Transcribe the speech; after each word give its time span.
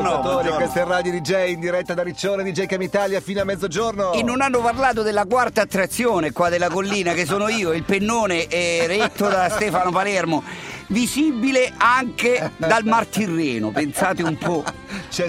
ascoltatori, 0.00 0.48
questo 0.54 0.78
è 0.80 0.84
Radio 0.84 1.12
DJ 1.12 1.50
in 1.52 1.60
diretta 1.60 1.94
da 1.94 2.02
Riccione, 2.02 2.42
DJ 2.42 2.66
Cam 2.66 2.82
Italia 2.82 3.20
fino 3.20 3.40
a 3.40 3.44
mezzogiorno. 3.44 4.12
E 4.12 4.22
non 4.22 4.40
hanno 4.40 4.60
parlato 4.60 5.02
della 5.02 5.24
quarta 5.26 5.62
attrazione 5.62 6.32
qua 6.32 6.48
della 6.48 6.68
collina, 6.68 7.12
che 7.12 7.26
sono 7.26 7.48
io, 7.48 7.72
il 7.72 7.84
pennone 7.84 8.46
eh, 8.46 8.86
retto 8.86 9.28
da 9.28 9.48
Stefano 9.50 9.90
Palermo 9.90 10.42
visibile 10.90 11.72
anche 11.76 12.52
dal 12.56 12.84
Mar 12.84 13.06
Tirreno, 13.06 13.70
pensate 13.70 14.22
un 14.22 14.36
po'. 14.36 14.64
C'è 15.08 15.28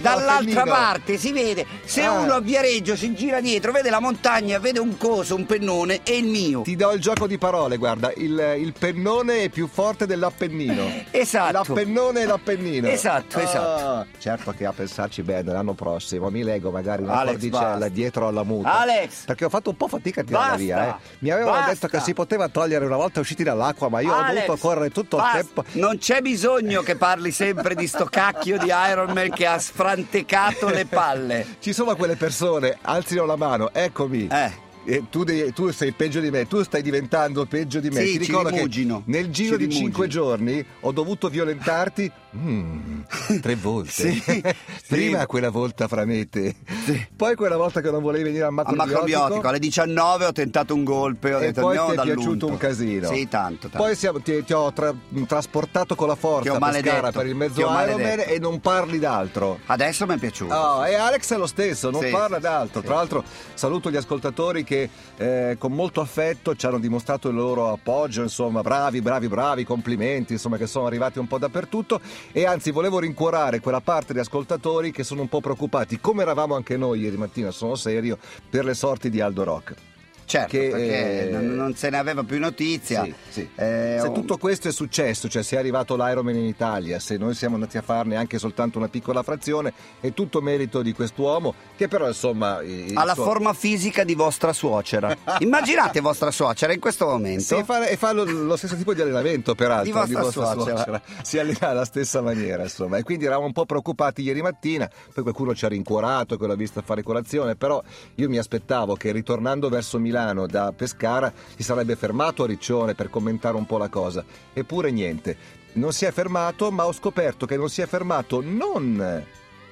Dall'altra 0.00 0.64
parte 0.64 1.16
si 1.16 1.32
vede, 1.32 1.66
se 1.84 2.02
ah. 2.02 2.12
uno 2.12 2.34
a 2.34 2.40
Viareggio 2.40 2.96
si 2.96 3.14
gira 3.14 3.40
dietro, 3.40 3.72
vede 3.72 3.90
la 3.90 4.00
montagna, 4.00 4.58
vede 4.58 4.78
un 4.78 4.96
coso, 4.96 5.34
un 5.34 5.46
pennone, 5.46 6.00
è 6.02 6.12
il 6.12 6.26
mio. 6.26 6.62
Ti 6.62 6.76
do 6.76 6.92
il 6.92 7.00
gioco 7.00 7.26
di 7.26 7.38
parole, 7.38 7.76
guarda, 7.76 8.12
il, 8.16 8.56
il 8.58 8.72
pennone 8.78 9.44
è 9.44 9.48
più 9.48 9.68
forte 9.68 10.06
dell'Appennino. 10.06 11.10
Esatto. 11.22 11.52
L'Appennone 11.52 12.22
e 12.22 12.26
l'Appennino. 12.26 12.88
Esatto, 12.88 13.38
ah. 13.38 13.42
esatto. 13.42 14.06
Certo 14.18 14.52
che 14.52 14.64
a 14.66 14.72
pensarci 14.72 15.22
bene, 15.22 15.52
l'anno 15.52 15.74
prossimo 15.74 16.30
mi 16.30 16.42
leggo 16.42 16.70
magari 16.70 17.02
una 17.02 17.14
Alex, 17.14 17.32
cordicella 17.32 17.68
basta. 17.70 17.88
dietro 17.88 18.28
alla 18.28 18.42
muta. 18.42 18.80
Alex! 18.80 19.24
Perché 19.24 19.44
ho 19.44 19.48
fatto 19.48 19.70
un 19.70 19.76
po' 19.76 19.88
fatica 19.88 20.22
a 20.22 20.24
tirarla 20.24 20.56
via, 20.56 20.88
eh. 20.88 21.00
Mi 21.18 21.30
avevano 21.30 21.58
basta. 21.58 21.72
detto 21.72 21.88
che 21.88 22.00
si 22.00 22.12
poteva 22.14 22.48
togliere 22.48 22.84
una 22.84 22.96
volta 22.96 23.20
usciti 23.20 23.42
dall'acqua, 23.42 23.88
ma 23.88 24.00
io 24.00 24.12
Alex, 24.12 24.30
ho 24.30 24.46
dovuto 24.46 24.56
correre 24.56 24.90
tutto 24.90 25.01
basta. 25.04 25.38
il 25.38 25.44
tempo. 25.44 25.64
Non 25.72 25.98
c'è 25.98 26.20
bisogno 26.20 26.82
che 26.82 26.96
parli 26.96 27.30
sempre 27.30 27.74
di 27.74 27.86
sto 27.86 28.04
cacchio 28.04 28.58
di 28.58 28.70
Iron 28.90 29.12
Man 29.12 29.30
che 29.30 29.46
ha 29.46 29.58
sfrantecato 29.58 30.68
le 30.68 30.86
palle. 30.86 31.56
Ci 31.60 31.72
sono 31.72 31.94
quelle 31.96 32.16
persone, 32.16 32.78
alzino 32.82 33.24
la 33.24 33.36
mano, 33.36 33.72
eccomi. 33.72 34.28
Eh. 34.30 34.70
Eh, 34.84 35.04
tu, 35.10 35.22
devi, 35.22 35.52
tu, 35.52 35.70
sei 35.70 35.92
peggio 35.92 36.20
di 36.20 36.30
me, 36.30 36.46
tu 36.46 36.62
stai 36.62 36.82
diventando 36.82 37.46
peggio 37.46 37.78
di 37.78 37.88
me. 37.90 38.04
Sì, 38.04 38.12
Ti 38.12 38.18
ricordo 38.18 38.50
che 38.50 39.02
nel 39.04 39.30
giro 39.30 39.56
ci 39.58 39.66
di 39.66 39.72
cinque 39.72 40.08
giorni 40.08 40.64
ho 40.80 40.92
dovuto 40.92 41.28
violentarti 41.28 42.10
mm, 42.36 43.00
tre 43.40 43.54
volte. 43.54 43.92
sì, 44.12 44.42
Prima 44.88 45.20
sì. 45.20 45.26
quella 45.26 45.50
volta 45.50 45.86
Framete, 45.86 46.56
sì. 46.84 47.06
poi 47.14 47.36
quella 47.36 47.56
volta 47.56 47.80
che 47.80 47.90
non 47.90 48.02
volevi 48.02 48.24
venire 48.24 48.44
al 48.44 48.52
macrobiotico. 48.52 48.92
Al 48.92 48.98
macrobiotico, 48.98 49.48
alle 49.48 49.58
19 49.60 50.24
ho 50.24 50.32
tentato 50.32 50.74
un 50.74 50.84
golpe, 50.84 51.34
ho 51.34 51.38
e 51.38 51.46
detto 51.46 51.60
poi 51.60 51.76
andiamo 51.76 52.02
ti 52.02 52.10
è 52.10 52.14
piaciuto 52.14 52.46
un 52.48 52.56
casino. 52.56 53.08
Sì, 53.08 53.28
tanto, 53.28 53.68
tanto. 53.68 53.78
Poi 53.78 53.94
siamo, 53.94 54.20
ti, 54.20 54.42
ti, 54.44 54.52
ho 54.52 54.72
tra, 54.72 54.92
trasportato 55.26 55.94
con 55.94 56.08
la 56.08 56.16
forza 56.16 56.54
a 56.54 56.70
Pescara 56.70 57.12
per 57.12 57.26
il 57.26 57.36
mezzo 57.36 57.60
Ironman 57.60 58.24
e 58.26 58.38
non 58.40 58.60
parli 58.60 58.98
d'altro. 58.98 59.60
Adesso 59.66 60.06
mi 60.06 60.14
è 60.14 60.18
piaciuto. 60.18 60.54
Oh, 60.54 60.86
e 60.86 60.94
Alex 60.94 61.32
è 61.32 61.36
lo 61.36 61.46
stesso, 61.46 61.90
non 61.90 62.04
parla 62.10 62.38
d'altro. 62.38 62.80
Tra 62.80 62.96
l'altro 62.96 63.22
saluto 63.54 63.90
gli 63.90 63.96
ascoltatori 63.96 64.64
che... 64.64 64.71
Eh, 65.16 65.56
con 65.58 65.72
molto 65.72 66.00
affetto 66.00 66.56
ci 66.56 66.66
hanno 66.66 66.78
dimostrato 66.78 67.28
il 67.28 67.34
loro 67.34 67.70
appoggio, 67.70 68.22
insomma, 68.22 68.62
bravi, 68.62 69.00
bravi, 69.00 69.28
bravi, 69.28 69.64
complimenti, 69.64 70.32
insomma, 70.32 70.56
che 70.56 70.66
sono 70.66 70.86
arrivati 70.86 71.18
un 71.18 71.26
po' 71.26 71.38
dappertutto 71.38 72.00
e 72.32 72.46
anzi 72.46 72.70
volevo 72.70 72.98
rincuorare 72.98 73.60
quella 73.60 73.80
parte 73.80 74.12
di 74.12 74.18
ascoltatori 74.18 74.90
che 74.90 75.04
sono 75.04 75.20
un 75.20 75.28
po' 75.28 75.40
preoccupati, 75.40 76.00
come 76.00 76.22
eravamo 76.22 76.54
anche 76.54 76.76
noi 76.76 77.00
ieri 77.00 77.16
mattina, 77.16 77.50
sono 77.50 77.74
serio, 77.74 78.18
per 78.48 78.64
le 78.64 78.74
sorti 78.74 79.10
di 79.10 79.20
Aldo 79.20 79.44
Rock. 79.44 79.91
Certo, 80.24 80.56
che, 80.56 80.68
perché 80.68 81.28
eh, 81.28 81.30
non, 81.30 81.74
se 81.74 81.90
ne 81.90 81.98
aveva 81.98 82.22
più 82.22 82.38
notizia. 82.38 83.04
Sì, 83.04 83.14
sì. 83.28 83.48
Eh, 83.54 83.98
se 84.00 84.12
tutto 84.12 84.38
questo 84.38 84.68
è 84.68 84.72
successo, 84.72 85.28
cioè 85.28 85.42
se 85.42 85.56
è 85.56 85.58
arrivato 85.58 85.96
l'Ironman 85.96 86.36
in 86.36 86.46
Italia, 86.46 86.98
se 86.98 87.16
noi 87.16 87.34
siamo 87.34 87.54
andati 87.54 87.76
a 87.76 87.82
farne 87.82 88.16
anche 88.16 88.38
soltanto 88.38 88.78
una 88.78 88.88
piccola 88.88 89.22
frazione, 89.22 89.72
è 90.00 90.12
tutto 90.12 90.40
merito 90.40 90.82
di 90.82 90.92
quest'uomo 90.92 91.54
che 91.76 91.88
però 91.88 92.06
insomma... 92.06 92.60
Ha 92.94 93.04
la 93.04 93.14
suo... 93.14 93.24
forma 93.24 93.52
fisica 93.52 94.04
di 94.04 94.14
vostra 94.14 94.52
suocera. 94.52 95.14
Immaginate 95.40 96.00
vostra 96.00 96.30
suocera 96.30 96.72
in 96.72 96.80
questo 96.80 97.06
momento. 97.06 97.42
Sì, 97.42 97.62
fa, 97.64 97.86
e 97.86 97.96
fa 97.96 98.12
lo, 98.12 98.24
lo, 98.24 98.56
stesso 98.56 98.76
tipo 98.76 98.94
di 98.94 99.00
allenamento 99.00 99.54
peraltro. 99.54 99.84
Di 99.84 99.92
vostra, 99.92 100.18
di 100.18 100.24
vostra 100.24 100.52
suocera. 100.52 100.76
suocera. 100.76 101.02
Si 101.22 101.38
allena 101.38 101.68
alla 101.68 101.84
stessa 101.84 102.22
maniera 102.22 102.62
insomma. 102.62 102.96
E 102.96 103.02
quindi 103.02 103.24
eravamo 103.24 103.46
un 103.46 103.52
po' 103.52 103.66
preoccupati 103.66 104.22
ieri 104.22 104.40
mattina, 104.40 104.88
poi 105.12 105.22
qualcuno 105.22 105.54
ci 105.54 105.64
ha 105.64 105.68
rincuorato 105.68 106.36
che 106.36 106.46
l'ha 106.46 106.54
vista 106.54 106.80
fare 106.82 107.02
colazione, 107.02 107.56
però 107.56 107.82
io 108.14 108.28
mi 108.28 108.38
aspettavo 108.38 108.94
che 108.94 109.12
ritornando 109.12 109.68
verso 109.68 109.98
Milano 109.98 110.11
da 110.12 110.72
Pescara 110.72 111.00
Pescara 111.02 111.32
si 111.56 111.62
sarebbe 111.62 111.96
fermato 111.96 112.44
a 112.44 112.46
Riccione 112.46 112.94
per 112.94 113.10
commentare 113.10 113.56
un 113.56 113.66
po' 113.66 113.78
la 113.78 113.88
cosa. 113.88 114.24
Eppure 114.52 114.90
niente, 114.90 115.36
non 115.74 115.92
si 115.92 116.04
è 116.04 116.12
fermato, 116.12 116.70
ma 116.70 116.86
ho 116.86 116.92
scoperto 116.92 117.46
che 117.46 117.56
non 117.56 117.68
si 117.68 117.80
è 117.82 117.86
fermato 117.86 118.40
non 118.40 119.24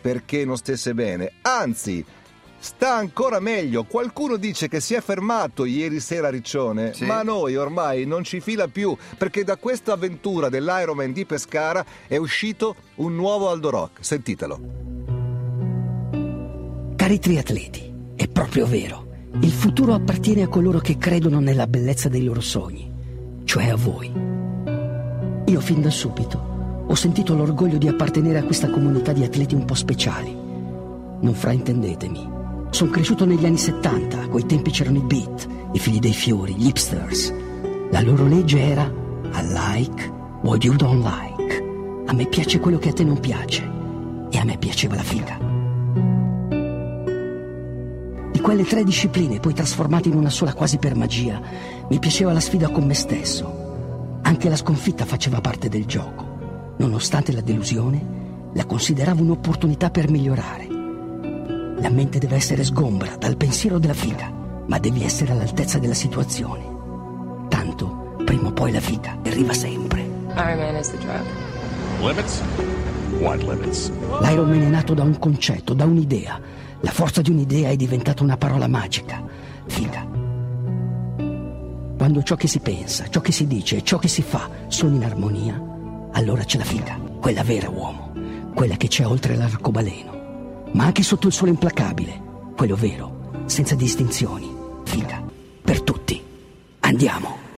perché 0.00 0.44
non 0.44 0.58
stesse 0.58 0.92
bene, 0.92 1.32
anzi 1.42 2.04
sta 2.58 2.94
ancora 2.94 3.40
meglio. 3.40 3.84
Qualcuno 3.84 4.36
dice 4.36 4.68
che 4.68 4.80
si 4.80 4.94
è 4.94 5.00
fermato 5.00 5.64
ieri 5.64 6.00
sera 6.00 6.28
a 6.28 6.30
Riccione, 6.30 6.92
sì. 6.92 7.04
ma 7.04 7.20
a 7.20 7.22
noi 7.22 7.56
ormai 7.56 8.04
non 8.04 8.22
ci 8.22 8.40
fila 8.40 8.68
più, 8.68 8.94
perché 9.16 9.44
da 9.44 9.56
questa 9.56 9.92
avventura 9.94 10.48
dell'Ironman 10.50 11.12
di 11.12 11.24
Pescara 11.24 11.84
è 12.06 12.16
uscito 12.16 12.76
un 12.96 13.14
nuovo 13.14 13.48
Aldo 13.48 13.70
Rock. 13.70 14.04
Sentitelo. 14.04 14.60
Cari 16.96 17.18
triatleti, 17.18 17.94
è 18.14 18.28
proprio 18.28 18.66
vero. 18.66 19.13
Il 19.40 19.50
futuro 19.50 19.94
appartiene 19.94 20.42
a 20.42 20.48
coloro 20.48 20.78
che 20.78 20.96
credono 20.96 21.40
nella 21.40 21.66
bellezza 21.66 22.08
dei 22.08 22.22
loro 22.22 22.40
sogni, 22.40 22.90
cioè 23.44 23.68
a 23.68 23.76
voi. 23.76 24.10
Io 25.46 25.60
fin 25.60 25.82
da 25.82 25.90
subito 25.90 26.84
ho 26.86 26.94
sentito 26.94 27.34
l'orgoglio 27.34 27.78
di 27.78 27.88
appartenere 27.88 28.38
a 28.38 28.44
questa 28.44 28.70
comunità 28.70 29.12
di 29.12 29.24
atleti 29.24 29.54
un 29.54 29.64
po' 29.64 29.74
speciali. 29.74 30.32
Non 30.32 31.34
fraintendetemi. 31.34 32.28
Sono 32.70 32.90
cresciuto 32.90 33.24
negli 33.24 33.44
anni 33.44 33.58
70, 33.58 34.22
a 34.22 34.28
quei 34.28 34.46
tempi 34.46 34.70
c'erano 34.70 34.98
i 34.98 35.04
beat, 35.04 35.48
i 35.72 35.78
figli 35.78 35.98
dei 35.98 36.12
fiori, 36.12 36.54
gli 36.54 36.66
hipsters. 36.66 37.32
La 37.90 38.02
loro 38.02 38.26
legge 38.26 38.60
era 38.60 38.84
I 38.84 39.42
like 39.42 40.12
what 40.42 40.62
you 40.62 40.76
don't 40.76 41.02
like. 41.04 41.64
A 42.06 42.12
me 42.12 42.26
piace 42.26 42.60
quello 42.60 42.78
che 42.78 42.90
a 42.90 42.92
te 42.92 43.02
non 43.02 43.18
piace. 43.18 43.68
E 44.30 44.38
a 44.38 44.44
me 44.44 44.56
piaceva 44.58 44.94
la 44.94 45.02
figa 45.02 45.53
quelle 48.44 48.64
tre 48.64 48.84
discipline 48.84 49.40
poi 49.40 49.54
trasformate 49.54 50.10
in 50.10 50.16
una 50.16 50.28
sola 50.28 50.52
quasi 50.52 50.76
per 50.76 50.94
magia, 50.94 51.40
mi 51.88 51.98
piaceva 51.98 52.30
la 52.30 52.40
sfida 52.40 52.68
con 52.68 52.84
me 52.84 52.92
stesso. 52.92 54.20
Anche 54.20 54.50
la 54.50 54.56
sconfitta 54.56 55.06
faceva 55.06 55.40
parte 55.40 55.70
del 55.70 55.86
gioco. 55.86 56.74
Nonostante 56.76 57.32
la 57.32 57.40
delusione, 57.40 58.50
la 58.52 58.66
consideravo 58.66 59.22
un'opportunità 59.22 59.88
per 59.88 60.10
migliorare. 60.10 60.66
La 61.78 61.88
mente 61.88 62.18
deve 62.18 62.36
essere 62.36 62.64
sgombra 62.64 63.16
dal 63.16 63.38
pensiero 63.38 63.78
della 63.78 63.94
figa, 63.94 64.30
ma 64.66 64.78
devi 64.78 65.02
essere 65.02 65.32
all'altezza 65.32 65.78
della 65.78 65.94
situazione. 65.94 67.46
Tanto, 67.48 68.16
prima 68.26 68.48
o 68.48 68.52
poi 68.52 68.72
la 68.72 68.80
figa 68.80 69.16
arriva 69.24 69.54
sempre. 69.54 70.02
Iron 70.36 70.76
is 70.76 70.90
the 70.90 70.98
drug. 70.98 71.24
Limits? 72.02 72.42
What 73.20 73.42
limits? 73.42 73.90
L'Ironman 74.20 74.60
è 74.60 74.68
nato 74.68 74.92
da 74.92 75.02
un 75.02 75.18
concetto, 75.18 75.72
da 75.72 75.86
un'idea 75.86 76.54
la 76.84 76.90
forza 76.90 77.22
di 77.22 77.30
un'idea 77.30 77.70
è 77.70 77.76
diventata 77.76 78.22
una 78.22 78.36
parola 78.36 78.68
magica, 78.68 79.24
figa. 79.66 80.06
Quando 81.96 82.22
ciò 82.22 82.36
che 82.36 82.46
si 82.46 82.60
pensa, 82.60 83.08
ciò 83.08 83.22
che 83.22 83.32
si 83.32 83.46
dice 83.46 83.78
e 83.78 83.82
ciò 83.82 83.96
che 83.96 84.08
si 84.08 84.20
fa 84.20 84.50
sono 84.68 84.94
in 84.94 85.02
armonia, 85.02 85.58
allora 86.12 86.44
c'è 86.44 86.58
la 86.58 86.64
figa, 86.64 87.00
quella 87.20 87.42
vera 87.42 87.70
uomo, 87.70 88.12
quella 88.54 88.76
che 88.76 88.88
c'è 88.88 89.06
oltre 89.06 89.34
l'arcobaleno, 89.34 90.66
ma 90.72 90.84
anche 90.84 91.02
sotto 91.02 91.26
il 91.26 91.32
sole 91.32 91.52
implacabile, 91.52 92.20
quello 92.54 92.76
vero, 92.76 93.30
senza 93.46 93.74
distinzioni, 93.74 94.54
figa, 94.84 95.22
per 95.62 95.80
tutti. 95.80 96.22
Andiamo! 96.80 97.43